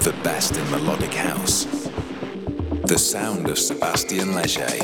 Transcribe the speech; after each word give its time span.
The 0.00 0.14
best 0.24 0.56
in 0.56 0.70
melodic 0.70 1.12
house. 1.12 1.66
The 2.86 2.96
sound 2.98 3.46
of 3.50 3.58
Sébastien 3.58 4.32
Léger. 4.32 4.80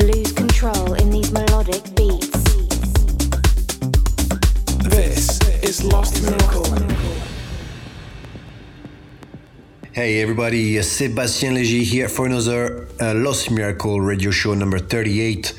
Lose 0.00 0.32
control 0.32 0.94
in 0.94 1.10
these 1.10 1.30
melodic 1.30 1.84
beats. 1.94 2.30
This 4.88 5.38
is 5.62 5.84
Lost 5.84 6.22
Miracle. 6.22 6.64
Hey 9.92 10.22
everybody, 10.22 10.76
Sébastien 10.76 11.52
Léger 11.52 11.82
here 11.82 12.08
for 12.08 12.24
another 12.24 12.88
uh, 12.98 13.12
Lost 13.14 13.50
Miracle 13.50 14.00
radio 14.00 14.30
show 14.30 14.54
number 14.54 14.78
38. 14.78 15.52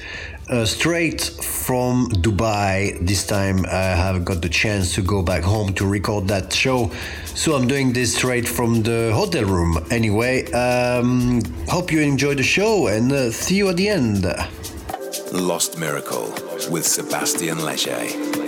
Uh, 0.49 0.65
straight 0.65 1.21
from 1.21 2.09
Dubai. 2.09 2.97
This 3.07 3.25
time 3.25 3.63
I 3.67 3.95
have 3.95 4.25
got 4.25 4.41
the 4.41 4.49
chance 4.49 4.95
to 4.95 5.03
go 5.03 5.21
back 5.21 5.43
home 5.43 5.71
to 5.75 5.85
record 5.85 6.27
that 6.29 6.51
show. 6.51 6.91
So 7.35 7.55
I'm 7.55 7.67
doing 7.67 7.93
this 7.93 8.15
straight 8.15 8.47
from 8.47 8.83
the 8.83 9.11
hotel 9.13 9.45
room. 9.45 9.77
Anyway, 9.89 10.51
um, 10.51 11.41
hope 11.67 11.91
you 11.91 12.01
enjoy 12.01 12.35
the 12.35 12.43
show 12.43 12.87
and 12.87 13.11
uh, 13.11 13.31
see 13.31 13.55
you 13.55 13.69
at 13.69 13.77
the 13.77 13.89
end. 13.89 14.25
Lost 15.31 15.79
Miracle 15.79 16.29
with 16.69 16.85
Sébastien 16.85 17.57
Léger. 17.57 18.40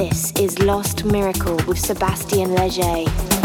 This 0.00 0.32
is 0.40 0.58
Lost 0.60 1.04
Miracle 1.04 1.56
with 1.66 1.78
Sébastien 1.78 2.56
Léger. 2.56 3.39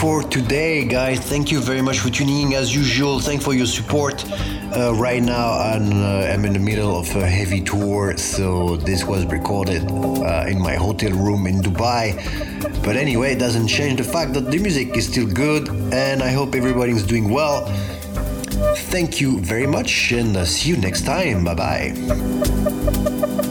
For 0.00 0.22
today, 0.22 0.84
guys. 0.84 1.18
Thank 1.18 1.50
you 1.50 1.60
very 1.60 1.82
much 1.82 1.98
for 1.98 2.08
tuning 2.08 2.42
in 2.42 2.52
as 2.52 2.72
usual. 2.72 3.18
Thank 3.18 3.42
for 3.42 3.52
your 3.52 3.66
support. 3.66 4.24
Uh, 4.76 4.94
right 4.94 5.20
now, 5.20 5.58
I'm, 5.58 5.90
uh, 5.92 6.32
I'm, 6.32 6.44
in 6.44 6.52
the 6.52 6.60
middle 6.60 6.96
of 6.96 7.14
a 7.16 7.26
heavy 7.26 7.60
tour, 7.60 8.16
so 8.16 8.76
this 8.76 9.04
was 9.04 9.26
recorded 9.26 9.82
uh, 9.90 10.46
in 10.46 10.60
my 10.60 10.74
hotel 10.74 11.10
room 11.10 11.48
in 11.48 11.60
Dubai. 11.60 12.14
But 12.84 12.94
anyway, 12.96 13.32
it 13.32 13.40
doesn't 13.40 13.66
change 13.66 13.98
the 13.98 14.04
fact 14.04 14.34
that 14.34 14.52
the 14.52 14.58
music 14.58 14.96
is 14.96 15.08
still 15.08 15.26
good, 15.26 15.68
and 15.92 16.22
I 16.22 16.30
hope 16.30 16.54
everybody's 16.54 17.04
doing 17.04 17.28
well. 17.28 17.66
Thank 18.92 19.20
you 19.20 19.40
very 19.40 19.66
much, 19.66 20.12
and 20.12 20.36
uh, 20.36 20.44
see 20.44 20.70
you 20.70 20.76
next 20.76 21.06
time. 21.06 21.44
Bye 21.44 21.54
bye. 21.54 23.44